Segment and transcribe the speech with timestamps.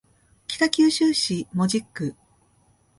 [0.47, 2.15] 北九州市門司区